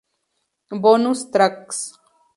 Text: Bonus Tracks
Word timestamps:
Bonus 0.81 1.29
Tracks 1.29 1.93